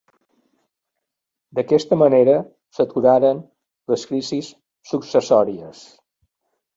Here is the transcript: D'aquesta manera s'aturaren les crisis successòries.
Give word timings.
D'aquesta 1.57 1.99
manera 2.01 2.33
s'aturaren 2.77 3.43
les 3.93 4.07
crisis 4.13 4.49
successòries. 4.93 5.85